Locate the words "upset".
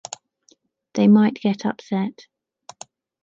1.63-2.25